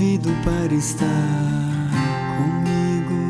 convido 0.00 0.30
para 0.42 0.72
estar 0.72 1.06
comigo. 2.38 3.20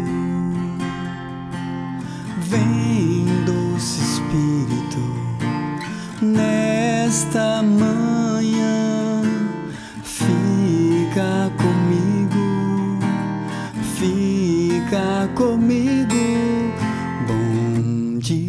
Vem, 2.43 3.27
doce 3.45 4.01
Espírito, 4.01 5.03
nesta 6.23 7.61
manhã, 7.61 9.23
fica 10.05 11.51
comigo, 11.59 13.01
fica 13.97 15.29
comigo. 15.35 16.15
Bom 17.27 18.19
dia, 18.21 18.47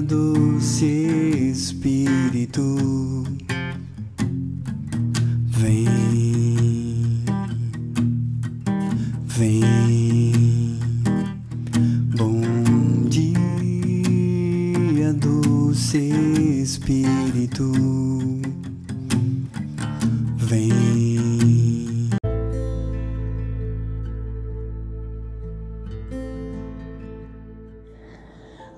doce 0.00 1.50
Espírito. 1.52 2.80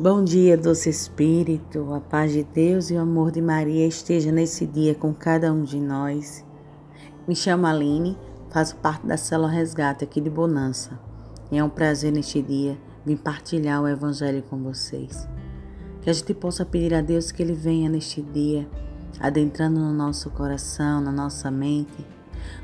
Bom 0.00 0.24
dia, 0.24 0.56
doce 0.56 0.88
Espírito, 0.88 1.92
a 1.92 2.00
paz 2.00 2.32
de 2.32 2.42
Deus 2.42 2.90
e 2.90 2.94
o 2.94 3.00
amor 3.00 3.30
de 3.30 3.42
Maria 3.42 3.86
esteja 3.86 4.32
nesse 4.32 4.66
dia 4.66 4.94
com 4.94 5.12
cada 5.12 5.52
um 5.52 5.62
de 5.62 5.78
nós. 5.78 6.42
Me 7.28 7.36
chamo 7.36 7.66
Aline, 7.66 8.16
faço 8.48 8.74
parte 8.76 9.06
da 9.06 9.18
Célula 9.18 9.50
Resgate 9.50 10.02
aqui 10.02 10.18
de 10.18 10.30
Bonança. 10.30 10.98
E 11.52 11.58
é 11.58 11.62
um 11.62 11.68
prazer 11.68 12.10
neste 12.10 12.40
dia 12.40 12.76
vir 13.04 13.18
partilhar 13.18 13.82
o 13.82 13.86
Evangelho 13.86 14.42
com 14.44 14.62
vocês. 14.62 15.28
Que 16.00 16.08
a 16.08 16.12
gente 16.14 16.32
possa 16.32 16.64
pedir 16.64 16.94
a 16.94 17.02
Deus 17.02 17.30
que 17.30 17.42
Ele 17.42 17.52
venha 17.52 17.90
neste 17.90 18.22
dia, 18.22 18.66
adentrando 19.20 19.78
no 19.78 19.92
nosso 19.92 20.30
coração, 20.30 21.02
na 21.02 21.12
nossa 21.12 21.50
mente, 21.50 22.04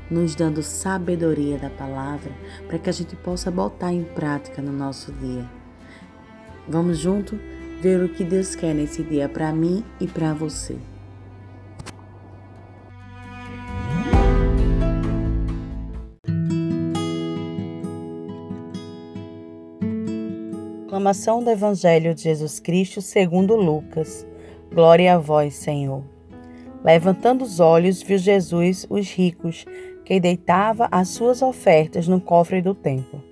nos 0.09 0.33
dando 0.33 0.63
sabedoria 0.63 1.59
da 1.59 1.69
palavra, 1.69 2.33
para 2.67 2.79
que 2.79 2.89
a 2.89 2.93
gente 2.93 3.15
possa 3.15 3.51
botar 3.51 3.93
em 3.93 4.03
prática 4.03 4.63
no 4.63 4.73
nosso 4.73 5.11
dia. 5.11 5.58
Vamos 6.69 6.99
junto 6.99 7.39
ver 7.81 8.03
o 8.03 8.09
que 8.09 8.23
Deus 8.23 8.55
quer 8.55 8.75
nesse 8.75 9.01
dia 9.01 9.27
para 9.27 9.51
mim 9.51 9.83
e 9.99 10.05
para 10.05 10.35
você. 10.35 10.77
Proclamação 20.81 21.43
do 21.43 21.49
Evangelho 21.49 22.13
de 22.13 22.23
Jesus 22.23 22.59
Cristo 22.59 23.01
segundo 23.01 23.55
Lucas. 23.55 24.27
Glória 24.71 25.15
a 25.15 25.17
vós, 25.17 25.55
Senhor. 25.55 26.03
Levantando 26.83 27.43
os 27.43 27.59
olhos, 27.59 28.03
viu 28.03 28.17
Jesus 28.19 28.85
os 28.89 29.11
ricos, 29.11 29.65
que 30.05 30.19
deitava 30.19 30.87
as 30.91 31.07
suas 31.07 31.41
ofertas 31.41 32.07
no 32.07 32.21
cofre 32.21 32.61
do 32.61 32.75
templo. 32.75 33.28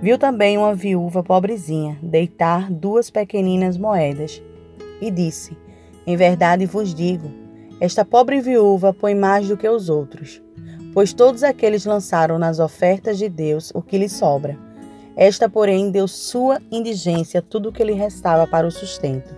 Viu 0.00 0.18
também 0.18 0.58
uma 0.58 0.74
viúva 0.74 1.22
pobrezinha 1.22 1.98
deitar 2.02 2.70
duas 2.70 3.10
pequeninas 3.10 3.78
moedas 3.78 4.42
e 5.00 5.10
disse: 5.10 5.56
Em 6.06 6.16
verdade 6.16 6.66
vos 6.66 6.94
digo, 6.94 7.30
esta 7.80 8.04
pobre 8.04 8.40
viúva 8.40 8.92
põe 8.92 9.14
mais 9.14 9.48
do 9.48 9.56
que 9.56 9.68
os 9.68 9.88
outros, 9.88 10.42
pois 10.92 11.12
todos 11.12 11.42
aqueles 11.42 11.84
lançaram 11.84 12.38
nas 12.38 12.58
ofertas 12.58 13.18
de 13.18 13.28
Deus 13.28 13.72
o 13.74 13.82
que 13.82 13.98
lhe 13.98 14.08
sobra. 14.08 14.58
Esta, 15.16 15.48
porém, 15.48 15.90
deu 15.90 16.08
sua 16.08 16.60
indigência 16.70 17.40
tudo 17.40 17.68
o 17.68 17.72
que 17.72 17.84
lhe 17.84 17.92
restava 17.92 18.46
para 18.46 18.66
o 18.66 18.70
sustento. 18.70 19.34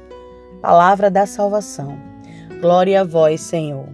Palavra 0.62 1.10
da 1.10 1.26
salvação. 1.26 1.98
Glória 2.60 3.02
a 3.02 3.04
vós, 3.04 3.42
Senhor. 3.42 3.86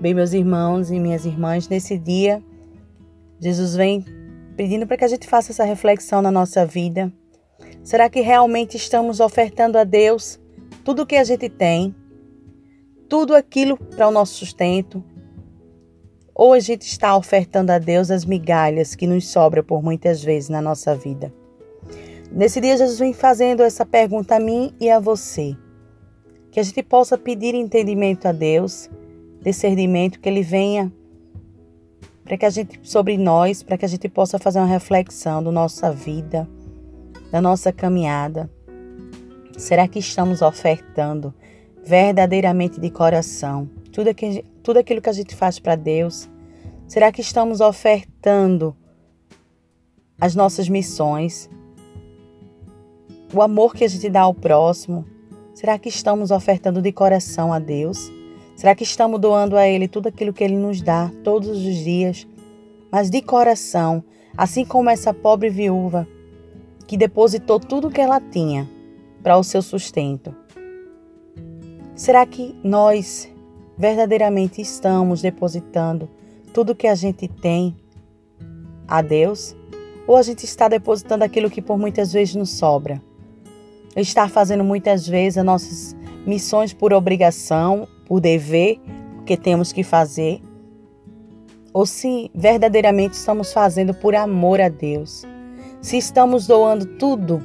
Bem, 0.00 0.14
meus 0.14 0.32
irmãos 0.32 0.90
e 0.90 1.00
minhas 1.00 1.24
irmãs, 1.24 1.68
nesse 1.68 1.98
dia, 1.98 2.40
Jesus 3.40 3.74
vem 3.74 4.04
pedindo 4.56 4.86
para 4.86 4.96
que 4.96 5.04
a 5.04 5.08
gente 5.08 5.28
faça 5.28 5.52
essa 5.52 5.64
reflexão 5.64 6.22
na 6.22 6.30
nossa 6.30 6.64
vida. 6.64 7.12
Será 7.84 8.08
que 8.08 8.20
realmente 8.20 8.76
estamos 8.76 9.20
ofertando 9.20 9.78
a 9.78 9.84
Deus 9.84 10.40
tudo 10.84 11.02
o 11.02 11.06
que 11.06 11.16
a 11.16 11.24
gente 11.24 11.48
tem? 11.48 11.94
Tudo 13.08 13.34
aquilo 13.34 13.76
para 13.76 14.08
o 14.08 14.10
nosso 14.10 14.34
sustento? 14.34 15.04
Ou 16.34 16.52
a 16.52 16.60
gente 16.60 16.82
está 16.82 17.16
ofertando 17.16 17.70
a 17.70 17.78
Deus 17.78 18.10
as 18.10 18.24
migalhas 18.24 18.94
que 18.94 19.06
nos 19.06 19.28
sobram 19.28 19.62
por 19.62 19.82
muitas 19.82 20.22
vezes 20.22 20.48
na 20.48 20.60
nossa 20.60 20.94
vida? 20.94 21.32
Nesse 22.32 22.60
dia, 22.60 22.76
Jesus 22.76 22.98
vem 22.98 23.12
fazendo 23.12 23.62
essa 23.62 23.86
pergunta 23.86 24.36
a 24.36 24.40
mim 24.40 24.74
e 24.80 24.90
a 24.90 24.98
você. 24.98 25.56
Que 26.50 26.60
a 26.60 26.62
gente 26.62 26.82
possa 26.82 27.16
pedir 27.16 27.54
entendimento 27.54 28.26
a 28.26 28.32
Deus, 28.32 28.90
discernimento, 29.40 30.20
que 30.20 30.28
Ele 30.28 30.42
venha 30.42 30.92
para 32.26 32.36
que 32.36 32.44
a 32.44 32.50
gente 32.50 32.80
sobre 32.82 33.16
nós, 33.16 33.62
para 33.62 33.78
que 33.78 33.84
a 33.84 33.88
gente 33.88 34.08
possa 34.08 34.36
fazer 34.36 34.58
uma 34.58 34.66
reflexão 34.66 35.42
da 35.42 35.52
nossa 35.52 35.92
vida, 35.92 36.46
da 37.30 37.40
nossa 37.40 37.72
caminhada. 37.72 38.50
Será 39.56 39.86
que 39.86 40.00
estamos 40.00 40.42
ofertando 40.42 41.32
verdadeiramente 41.84 42.80
de 42.80 42.90
coração 42.90 43.70
tudo, 43.92 44.10
tudo 44.62 44.78
aquilo 44.78 45.00
que 45.00 45.08
a 45.08 45.12
gente 45.12 45.36
faz 45.36 45.60
para 45.60 45.76
Deus? 45.76 46.28
Será 46.88 47.12
que 47.12 47.20
estamos 47.20 47.60
ofertando 47.60 48.76
as 50.20 50.34
nossas 50.34 50.68
missões? 50.68 51.48
O 53.32 53.40
amor 53.40 53.72
que 53.72 53.84
a 53.84 53.88
gente 53.88 54.10
dá 54.10 54.22
ao 54.22 54.34
próximo? 54.34 55.06
Será 55.54 55.78
que 55.78 55.88
estamos 55.88 56.32
ofertando 56.32 56.82
de 56.82 56.90
coração 56.90 57.52
a 57.52 57.60
Deus? 57.60 58.10
Será 58.56 58.74
que 58.74 58.84
estamos 58.84 59.20
doando 59.20 59.54
a 59.56 59.68
Ele 59.68 59.86
tudo 59.86 60.08
aquilo 60.08 60.32
que 60.32 60.42
Ele 60.42 60.56
nos 60.56 60.80
dá 60.80 61.12
todos 61.22 61.48
os 61.50 61.74
dias, 61.76 62.26
mas 62.90 63.10
de 63.10 63.20
coração, 63.20 64.02
assim 64.34 64.64
como 64.64 64.88
essa 64.88 65.12
pobre 65.12 65.50
viúva 65.50 66.08
que 66.86 66.96
depositou 66.96 67.60
tudo 67.60 67.88
o 67.88 67.90
que 67.90 68.00
ela 68.00 68.18
tinha 68.18 68.66
para 69.22 69.36
o 69.36 69.44
seu 69.44 69.60
sustento? 69.60 70.34
Será 71.94 72.24
que 72.24 72.54
nós 72.62 73.28
verdadeiramente 73.76 74.62
estamos 74.62 75.20
depositando 75.20 76.08
tudo 76.54 76.74
que 76.74 76.86
a 76.86 76.94
gente 76.94 77.28
tem 77.28 77.76
a 78.88 79.02
Deus? 79.02 79.54
Ou 80.06 80.16
a 80.16 80.22
gente 80.22 80.44
está 80.44 80.68
depositando 80.68 81.24
aquilo 81.24 81.50
que 81.50 81.60
por 81.60 81.76
muitas 81.76 82.12
vezes 82.12 82.34
nos 82.34 82.50
sobra? 82.50 83.02
Está 83.96 84.28
fazendo 84.28 84.62
muitas 84.62 85.06
vezes 85.06 85.38
as 85.38 85.44
nossas 85.44 85.95
missões 86.26 86.72
por 86.72 86.92
obrigação 86.92 87.88
por 88.06 88.20
dever, 88.20 88.80
porque 89.16 89.36
temos 89.36 89.72
que 89.72 89.82
fazer, 89.82 90.40
ou 91.72 91.84
se 91.84 92.30
verdadeiramente 92.34 93.14
estamos 93.14 93.52
fazendo 93.52 93.92
por 93.92 94.14
amor 94.14 94.60
a 94.60 94.68
Deus. 94.68 95.24
Se 95.82 95.98
estamos 95.98 96.46
doando 96.46 96.86
tudo, 96.96 97.42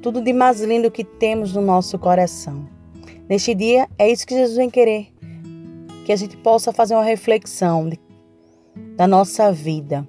tudo 0.00 0.22
de 0.22 0.32
mais 0.32 0.60
lindo 0.60 0.90
que 0.90 1.02
temos 1.02 1.54
no 1.54 1.62
nosso 1.62 1.98
coração. 1.98 2.68
Neste 3.28 3.54
dia, 3.54 3.88
é 3.98 4.10
isso 4.10 4.26
que 4.26 4.34
Jesus 4.34 4.56
vem 4.56 4.70
querer. 4.70 5.08
Que 6.04 6.12
a 6.12 6.16
gente 6.16 6.36
possa 6.36 6.72
fazer 6.72 6.94
uma 6.94 7.02
reflexão 7.02 7.90
da 8.96 9.08
nossa 9.08 9.50
vida, 9.50 10.06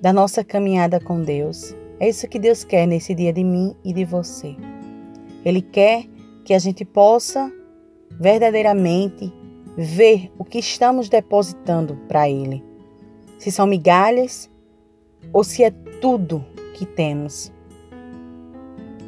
da 0.00 0.12
nossa 0.12 0.42
caminhada 0.42 0.98
com 0.98 1.22
Deus. 1.22 1.76
É 2.00 2.08
isso 2.08 2.26
que 2.26 2.38
Deus 2.38 2.64
quer 2.64 2.86
nesse 2.86 3.14
dia 3.14 3.32
de 3.32 3.44
mim 3.44 3.76
e 3.84 3.92
de 3.92 4.04
você. 4.04 4.56
Ele 5.44 5.62
quer 5.62 6.06
que 6.44 6.54
a 6.54 6.58
gente 6.58 6.84
possa 6.84 7.52
verdadeiramente 8.10 9.32
ver 9.76 10.30
o 10.38 10.44
que 10.44 10.58
estamos 10.58 11.08
depositando 11.08 11.96
para 12.08 12.28
Ele. 12.28 12.62
Se 13.38 13.50
são 13.50 13.66
migalhas 13.66 14.50
ou 15.32 15.42
se 15.42 15.64
é 15.64 15.70
tudo 16.00 16.44
que 16.74 16.84
temos. 16.84 17.52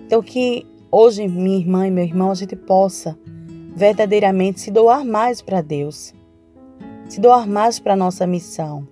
Então, 0.06 0.22
que 0.22 0.66
hoje, 0.90 1.26
minha 1.26 1.58
irmã 1.58 1.86
e 1.86 1.90
meu 1.90 2.04
irmão, 2.04 2.30
a 2.30 2.34
gente 2.34 2.56
possa 2.56 3.18
verdadeiramente 3.74 4.60
se 4.60 4.70
doar 4.70 5.04
mais 5.04 5.42
para 5.42 5.60
Deus, 5.60 6.14
se 7.08 7.20
doar 7.20 7.48
mais 7.48 7.78
para 7.80 7.94
a 7.94 7.96
nossa 7.96 8.26
missão, 8.26 8.86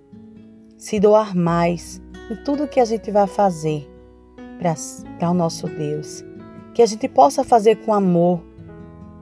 se 0.77 0.99
doar 0.99 1.35
mais 1.35 2.01
em 2.29 2.43
tudo 2.43 2.67
que 2.67 2.79
a 2.79 2.85
gente 2.85 3.09
vai 3.09 3.27
fazer 3.27 3.89
para 4.59 5.29
o 5.29 5.33
nosso 5.33 5.67
Deus. 5.67 6.23
Que 6.73 6.81
a 6.81 6.85
gente 6.85 7.07
possa 7.07 7.43
fazer 7.43 7.77
com 7.85 7.93
amor, 7.93 8.41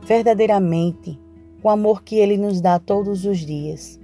verdadeiramente 0.06 1.20
o 1.64 1.70
amor 1.70 2.04
que 2.04 2.16
Ele 2.16 2.38
nos 2.38 2.60
dá 2.60 2.80
todos 2.80 3.26
os 3.26 3.40
dias. 3.40 4.00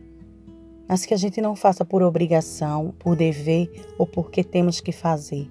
Mas 0.88 1.06
que 1.06 1.14
a 1.14 1.18
gente 1.18 1.42
não 1.42 1.56
faça 1.56 1.84
por 1.84 2.02
obrigação, 2.04 2.94
por 3.00 3.16
dever 3.16 3.70
ou 3.98 4.06
porque 4.06 4.44
temos 4.44 4.80
que 4.80 4.92
fazer. 4.92 5.48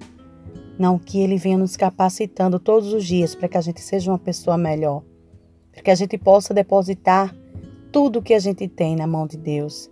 Não 0.78 0.98
que 0.98 1.20
Ele 1.20 1.36
venha 1.36 1.58
nos 1.58 1.76
capacitando 1.76 2.58
todos 2.58 2.92
os 2.92 3.04
dias 3.04 3.34
para 3.34 3.48
que 3.48 3.56
a 3.56 3.60
gente 3.60 3.80
seja 3.80 4.10
uma 4.10 4.18
pessoa 4.18 4.56
melhor, 4.56 5.02
para 5.72 5.82
que 5.82 5.90
a 5.90 5.94
gente 5.94 6.16
possa 6.16 6.54
depositar 6.54 7.34
tudo 7.90 8.22
que 8.22 8.34
a 8.34 8.38
gente 8.38 8.68
tem 8.68 8.94
na 8.94 9.06
mão 9.06 9.26
de 9.26 9.36
Deus. 9.36 9.90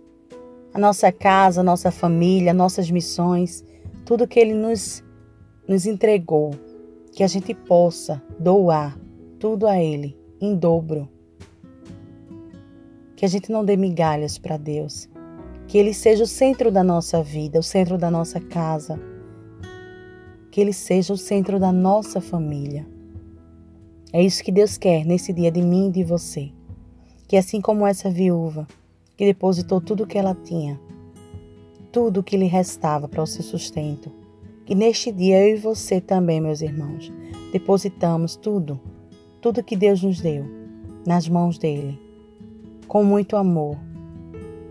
A 0.73 0.79
nossa 0.79 1.11
casa, 1.11 1.61
a 1.61 1.63
nossa 1.63 1.89
família, 1.89 2.53
nossas 2.53 2.89
missões, 2.91 3.63
tudo 4.05 4.27
que 4.27 4.39
Ele 4.39 4.53
nos, 4.53 5.03
nos 5.67 5.85
entregou, 5.85 6.51
que 7.15 7.23
a 7.23 7.27
gente 7.27 7.53
possa 7.53 8.21
doar 8.37 8.99
tudo 9.39 9.65
a 9.65 9.81
Ele 9.81 10.15
em 10.39 10.55
dobro. 10.55 11.09
Que 13.15 13.25
a 13.25 13.27
gente 13.27 13.51
não 13.51 13.65
dê 13.65 13.75
migalhas 13.75 14.37
para 14.37 14.57
Deus. 14.57 15.09
Que 15.67 15.77
Ele 15.77 15.93
seja 15.93 16.25
o 16.25 16.27
centro 16.27 16.71
da 16.71 16.83
nossa 16.83 17.23
vida, 17.23 17.57
o 17.57 17.63
centro 17.63 17.97
da 17.97 18.11
nossa 18.11 18.39
casa. 18.39 18.99
Que 20.51 20.61
Ele 20.61 20.73
seja 20.73 21.13
o 21.13 21.17
centro 21.17 21.59
da 21.59 21.71
nossa 21.71 22.21
família. 22.21 22.85
É 24.13 24.21
isso 24.21 24.43
que 24.43 24.51
Deus 24.51 24.77
quer 24.77 25.03
nesse 25.03 25.33
dia 25.33 25.49
de 25.49 25.61
mim 25.61 25.87
e 25.87 25.91
de 25.91 26.03
você 26.03 26.51
que 27.27 27.37
assim 27.37 27.59
como 27.59 27.87
essa 27.87 28.09
viúva, 28.09 28.67
que 29.17 29.25
depositou 29.25 29.81
tudo 29.81 30.03
o 30.03 30.07
que 30.07 30.17
ela 30.17 30.35
tinha, 30.35 30.79
tudo 31.91 32.19
o 32.19 32.23
que 32.23 32.37
lhe 32.37 32.45
restava 32.45 33.07
para 33.07 33.23
o 33.23 33.27
seu 33.27 33.43
sustento, 33.43 34.11
que 34.65 34.73
neste 34.75 35.11
dia 35.11 35.47
eu 35.47 35.55
e 35.55 35.59
você 35.59 36.01
também, 36.01 36.41
meus 36.41 36.61
irmãos, 36.61 37.11
depositamos 37.51 38.35
tudo, 38.35 38.79
tudo 39.41 39.63
que 39.63 39.75
Deus 39.75 40.01
nos 40.01 40.19
deu, 40.19 40.45
nas 41.05 41.29
mãos 41.29 41.57
dele, 41.57 41.99
com 42.87 43.03
muito 43.03 43.35
amor, 43.35 43.77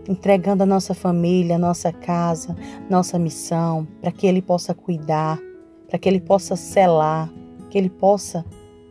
entregando 0.07 0.63
a 0.63 0.65
nossa 0.65 0.93
família, 0.93 1.57
nossa 1.57 1.91
casa, 1.91 2.55
nossa 2.89 3.17
missão, 3.17 3.87
para 4.01 4.11
que 4.11 4.27
ele 4.27 4.41
possa 4.41 4.73
cuidar, 4.73 5.39
para 5.87 5.97
que 5.97 6.09
ele 6.09 6.19
possa 6.19 6.55
selar, 6.55 7.31
que 7.69 7.77
ele 7.77 7.89
possa 7.89 8.45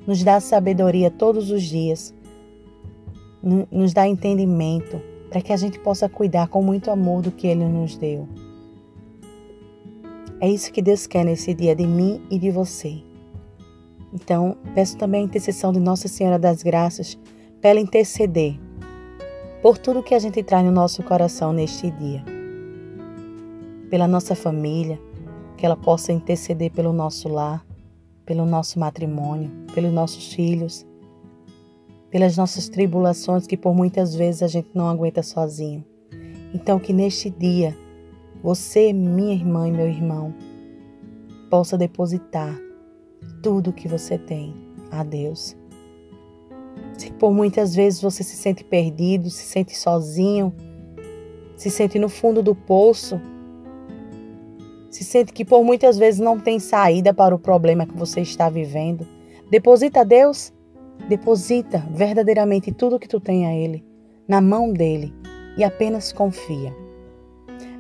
nos 0.07 0.23
dar 0.25 0.41
sabedoria 0.41 1.11
todos 1.11 1.51
os 1.51 1.63
dias 1.63 2.15
nos 3.71 3.93
dá 3.93 4.09
entendimento 4.09 5.01
para 5.29 5.41
que 5.41 5.53
a 5.53 5.57
gente 5.57 5.79
possa 5.79 6.09
cuidar 6.09 6.49
com 6.49 6.63
muito 6.63 6.91
amor 6.91 7.21
do 7.21 7.31
que 7.31 7.47
Ele 7.47 7.65
nos 7.65 7.97
deu. 7.97 8.27
É 10.41 10.49
isso 10.49 10.73
que 10.73 10.83
Deus 10.83 11.07
quer 11.07 11.25
nesse 11.25 11.55
dia 11.55 11.75
de 11.75 11.87
mim 11.87 12.21
e 12.31 12.39
de 12.39 12.51
você. 12.51 13.03
Então, 14.13 14.57
peço 14.75 14.97
também 14.97 15.23
a 15.23 15.25
intercessão 15.25 15.73
de 15.73 15.81
Nossa 15.81 16.07
Senhora 16.07 16.39
das 16.39 16.63
Graças 16.63 17.19
para 17.61 17.71
ela 17.71 17.81
interceder 17.81 18.59
por 19.63 19.79
tudo 19.79 20.03
que 20.03 20.15
a 20.15 20.19
gente 20.19 20.43
traz 20.43 20.65
no 20.65 20.71
nosso 20.71 21.03
coração 21.03 21.53
neste 21.53 21.91
dia. 21.91 22.23
Pela 23.89 24.07
nossa 24.07 24.35
família, 24.35 25.01
que 25.57 25.65
ela 25.65 25.77
possa 25.77 26.13
interceder 26.13 26.71
pelo 26.71 26.93
nosso 26.93 27.29
lar, 27.29 27.65
pelo 28.27 28.45
nosso 28.45 28.79
matrimônio, 28.79 29.51
pelos 29.75 29.93
nossos 29.93 30.33
filhos, 30.33 30.87
pelas 32.11 32.37
nossas 32.37 32.69
tribulações 32.69 33.47
que 33.47 33.57
por 33.57 33.75
muitas 33.75 34.15
vezes 34.15 34.43
a 34.43 34.47
gente 34.47 34.69
não 34.75 34.89
aguenta 34.89 35.23
sozinho. 35.23 35.85
Então, 36.55 36.79
que 36.79 36.93
neste 36.93 37.29
dia, 37.31 37.77
você, 38.45 38.93
minha 38.93 39.35
irmã 39.35 39.67
e 39.67 39.73
meu 39.73 39.89
irmão, 39.89 40.33
possa 41.51 41.77
depositar 41.77 42.57
tudo 43.43 43.73
que 43.73 43.89
você 43.89 44.17
tem 44.17 44.55
a 44.91 45.03
Deus. 45.03 45.57
Se 46.97 47.11
por 47.13 47.33
muitas 47.33 47.75
vezes 47.75 48.01
você 48.01 48.23
se 48.23 48.37
sente 48.37 48.63
perdido, 48.63 49.31
se 49.31 49.45
sente 49.45 49.77
sozinho, 49.77 50.55
se 51.57 51.71
sente 51.71 51.99
no 51.99 52.09
fundo 52.09 52.41
do 52.41 52.55
poço, 52.55 53.21
se 54.91 55.03
sente 55.03 55.33
que 55.33 55.45
por 55.45 55.65
muitas 55.65 55.97
vezes 55.97 56.21
não 56.21 56.39
tem 56.39 56.61
saída 56.61 57.13
para 57.13 57.35
o 57.35 57.39
problema 57.39 57.87
que 57.87 57.97
você 57.97 58.21
está 58.21 58.49
vivendo, 58.49 59.09
deposita 59.51 60.03
a 60.03 60.05
Deus 60.05 60.53
Deposita 61.09 61.85
verdadeiramente 61.91 62.73
tudo 62.73 62.99
que 62.99 63.09
tu 63.09 63.21
tem 63.21 63.47
a 63.47 63.55
Ele, 63.55 63.85
na 64.27 64.41
mão 64.41 64.73
dele, 64.73 65.13
e 65.57 65.63
apenas 65.63 66.13
confia. 66.13 66.84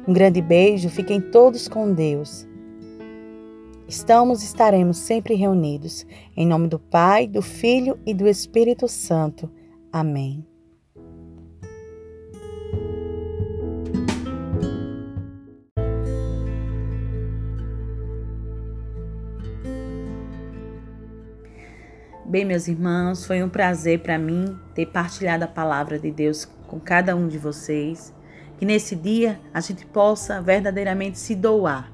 Um 0.06 0.12
grande 0.12 0.42
beijo, 0.42 0.90
fiquem 0.90 1.18
todos 1.18 1.66
com 1.66 1.92
Deus. 1.92 2.46
Estamos 3.88 4.42
e 4.42 4.44
estaremos 4.44 4.98
sempre 4.98 5.34
reunidos. 5.34 6.06
Em 6.36 6.46
nome 6.46 6.68
do 6.68 6.78
Pai, 6.78 7.26
do 7.26 7.40
Filho 7.40 7.98
e 8.04 8.12
do 8.12 8.28
Espírito 8.28 8.86
Santo. 8.86 9.50
Amém. 9.90 10.46
Bem, 22.26 22.44
meus 22.44 22.68
irmãos, 22.68 23.24
foi 23.24 23.42
um 23.42 23.48
prazer 23.48 24.00
para 24.00 24.18
mim 24.18 24.58
ter 24.74 24.86
partilhado 24.86 25.44
a 25.44 25.48
palavra 25.48 25.98
de 25.98 26.10
Deus 26.10 26.44
com 26.66 26.80
cada 26.80 27.14
um 27.16 27.28
de 27.28 27.38
vocês. 27.38 28.13
Que 28.58 28.64
nesse 28.64 28.94
dia 28.94 29.40
a 29.52 29.60
gente 29.60 29.84
possa 29.86 30.40
verdadeiramente 30.40 31.18
se 31.18 31.34
doar, 31.34 31.92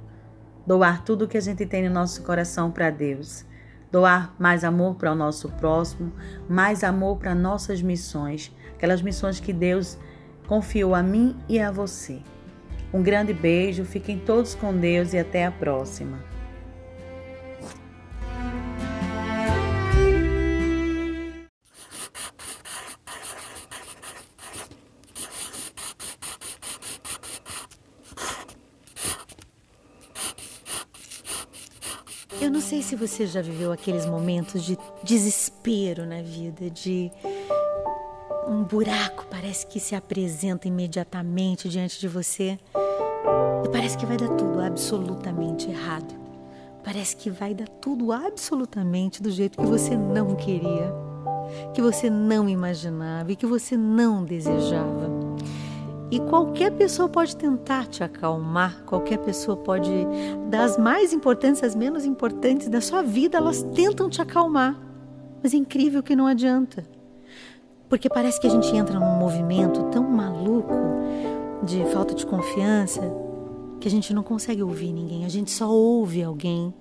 doar 0.66 1.04
tudo 1.04 1.28
que 1.28 1.36
a 1.38 1.40
gente 1.40 1.64
tem 1.66 1.88
no 1.88 1.94
nosso 1.94 2.22
coração 2.22 2.70
para 2.70 2.90
Deus, 2.90 3.44
doar 3.90 4.34
mais 4.38 4.62
amor 4.62 4.94
para 4.94 5.12
o 5.12 5.14
nosso 5.14 5.48
próximo, 5.48 6.12
mais 6.48 6.84
amor 6.84 7.18
para 7.18 7.34
nossas 7.34 7.82
missões, 7.82 8.54
aquelas 8.74 9.02
missões 9.02 9.40
que 9.40 9.52
Deus 9.52 9.98
confiou 10.46 10.94
a 10.94 11.02
mim 11.02 11.36
e 11.48 11.58
a 11.58 11.70
você. 11.70 12.20
Um 12.92 13.02
grande 13.02 13.32
beijo, 13.32 13.84
fiquem 13.84 14.18
todos 14.18 14.54
com 14.54 14.76
Deus 14.76 15.12
e 15.12 15.18
até 15.18 15.46
a 15.46 15.50
próxima. 15.50 16.18
Você 33.00 33.26
já 33.26 33.40
viveu 33.40 33.72
aqueles 33.72 34.04
momentos 34.04 34.62
de 34.62 34.78
desespero 35.02 36.04
na 36.04 36.20
vida, 36.20 36.68
de 36.68 37.10
um 38.46 38.62
buraco 38.62 39.26
parece 39.30 39.66
que 39.66 39.80
se 39.80 39.94
apresenta 39.94 40.68
imediatamente 40.68 41.66
diante 41.66 41.98
de 41.98 42.06
você 42.06 42.58
e 43.64 43.68
parece 43.72 43.96
que 43.96 44.04
vai 44.04 44.18
dar 44.18 44.28
tudo 44.28 44.60
absolutamente 44.60 45.70
errado. 45.70 46.14
Parece 46.84 47.16
que 47.16 47.30
vai 47.30 47.54
dar 47.54 47.68
tudo 47.68 48.12
absolutamente 48.12 49.22
do 49.22 49.30
jeito 49.30 49.58
que 49.58 49.66
você 49.66 49.96
não 49.96 50.36
queria, 50.36 50.92
que 51.72 51.80
você 51.80 52.10
não 52.10 52.50
imaginava 52.50 53.32
e 53.32 53.36
que 53.36 53.46
você 53.46 53.78
não 53.78 54.24
desejava. 54.24 55.19
E 56.10 56.18
qualquer 56.18 56.72
pessoa 56.72 57.08
pode 57.08 57.36
tentar 57.36 57.86
te 57.86 58.02
acalmar, 58.02 58.82
qualquer 58.84 59.18
pessoa 59.18 59.56
pode, 59.56 59.90
das 60.48 60.76
mais 60.76 61.12
importantes 61.12 61.62
às 61.62 61.74
menos 61.74 62.04
importantes 62.04 62.68
da 62.68 62.80
sua 62.80 63.00
vida, 63.02 63.38
elas 63.38 63.62
tentam 63.74 64.10
te 64.10 64.20
acalmar. 64.20 64.76
Mas 65.40 65.54
é 65.54 65.56
incrível 65.56 66.02
que 66.02 66.16
não 66.16 66.26
adianta. 66.26 66.84
Porque 67.88 68.08
parece 68.08 68.40
que 68.40 68.46
a 68.46 68.50
gente 68.50 68.74
entra 68.74 68.98
num 68.98 69.18
movimento 69.18 69.84
tão 69.84 70.02
maluco 70.02 70.74
de 71.62 71.84
falta 71.86 72.14
de 72.14 72.26
confiança 72.26 73.02
que 73.80 73.88
a 73.88 73.90
gente 73.90 74.12
não 74.12 74.22
consegue 74.22 74.62
ouvir 74.62 74.92
ninguém, 74.92 75.24
a 75.24 75.28
gente 75.28 75.50
só 75.50 75.68
ouve 75.70 76.22
alguém 76.22 76.74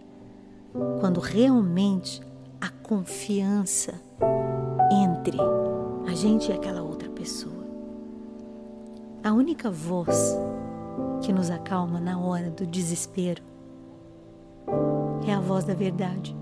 quando 1.00 1.20
realmente 1.20 2.22
a 2.60 2.70
confiança 2.70 3.94
entre 4.92 5.38
a 6.06 6.14
gente 6.14 6.50
e 6.50 6.54
aquela 6.54 6.82
outra 6.82 7.10
pessoa. 7.10 7.59
A 9.22 9.34
única 9.34 9.70
voz 9.70 10.38
que 11.22 11.34
nos 11.34 11.52
acalma 11.52 12.00
na 12.00 12.18
hora 12.18 12.50
do 12.50 12.66
desespero 12.66 13.44
é 15.28 15.34
a 15.34 15.40
voz 15.42 15.66
da 15.66 15.74
verdade. 15.74 16.34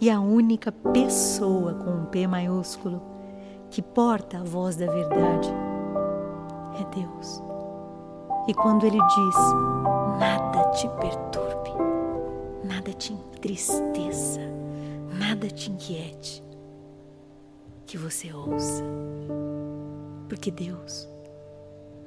E 0.00 0.08
a 0.08 0.18
única 0.18 0.72
pessoa 0.72 1.74
com 1.74 1.90
um 1.90 2.04
P 2.06 2.26
maiúsculo 2.26 3.02
que 3.70 3.82
porta 3.82 4.38
a 4.38 4.44
voz 4.44 4.76
da 4.76 4.86
verdade 4.86 5.50
é 6.80 7.00
Deus. 7.00 7.42
E 8.48 8.54
quando 8.54 8.86
Ele 8.86 8.98
diz: 8.98 9.36
nada 10.18 10.70
te 10.70 10.88
perturbe, 10.88 11.70
nada 12.64 12.94
te 12.94 13.12
entristeça, 13.12 14.40
nada 15.18 15.48
te 15.48 15.70
inquiete, 15.70 16.35
que 17.86 17.96
você 17.96 18.32
ouça, 18.32 18.82
porque 20.28 20.50
Deus 20.50 21.08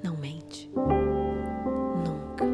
não 0.03 0.17
mente. 0.17 0.69
nunca. 2.05 2.45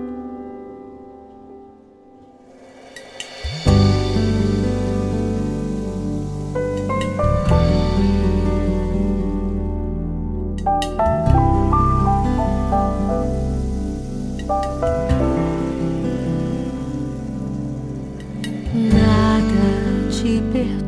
Nada 18.73 20.09
te 20.11 20.41
perdoa. 20.53 20.84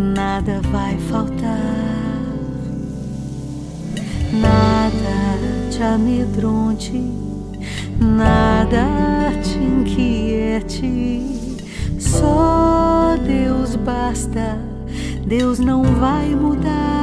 Nunca. 0.00 0.14
nada 0.44 0.60
vai 0.70 0.98
faltar, 1.08 1.58
nada 4.32 5.70
te 5.70 5.82
amedronte, 5.82 7.00
nada 8.00 9.32
te 9.42 9.58
inquiete, 9.58 11.22
só 11.98 13.16
Deus 13.24 13.76
basta, 13.76 14.58
Deus 15.26 15.58
não 15.58 15.82
vai 15.82 16.34
mudar, 16.34 16.93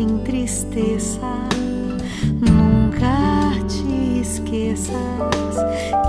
te 0.00 0.04
entristeça, 0.04 1.20
nunca 2.40 3.52
te 3.68 4.20
esqueças 4.20 4.94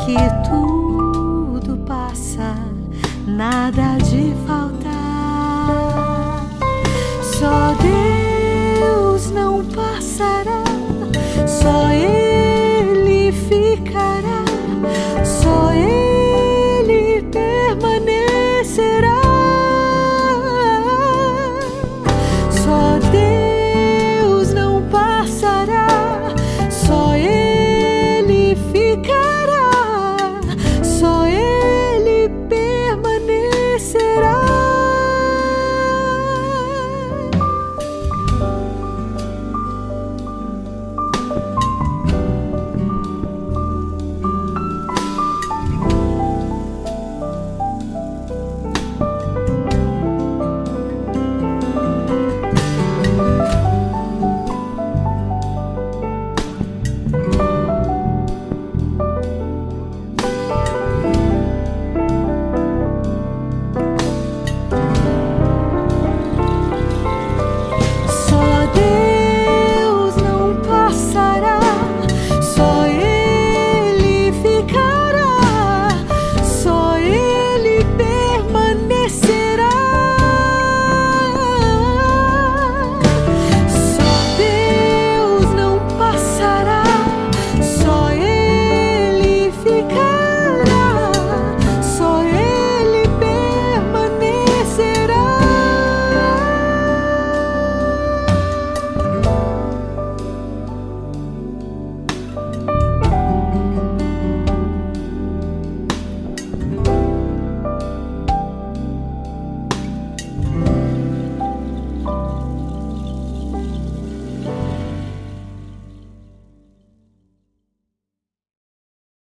que 0.05 0.15
tudo 0.50 1.77
passa, 1.86 2.55
nada 3.27 3.98
de 3.98 4.33
faltar. 4.48 4.91
Só 7.21 7.75
Deus 7.81 9.31
não 9.31 9.65
passará, 9.65 10.63
só 11.45 11.91
eu. 11.91 12.00